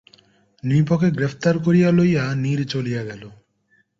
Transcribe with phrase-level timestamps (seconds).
[0.63, 3.23] নৃপকে গ্রেফতার করিয়া লইয়া নীর চলিয়া গেল।